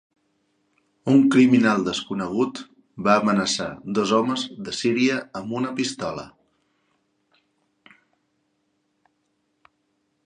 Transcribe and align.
Un 1.11 1.19
criminal 1.33 1.83
desconegut 1.87 2.61
va 3.07 3.17
amenaçar 3.23 3.67
dos 3.99 4.15
homes 4.21 4.47
de 4.69 4.75
Síria 4.79 5.21
amb 5.41 5.55
una 5.61 5.75
pistola. 5.81 6.27